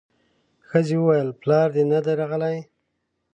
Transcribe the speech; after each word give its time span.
ښځې 0.69 0.95
وويل 0.99 1.29
پلار 1.41 1.67
دې 1.75 1.83
نه 1.91 1.99
دی 2.05 2.13
راغلی. 2.19 2.57